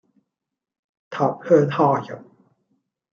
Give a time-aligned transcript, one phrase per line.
[1.11, 2.25] 塔香蝦仁